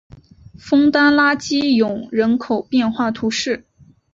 [0.57, 3.67] 枫丹拉基永人口变化图示